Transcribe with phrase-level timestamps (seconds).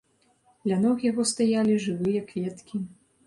[0.69, 2.81] Ля ног яго стаялі жывыя кветкі.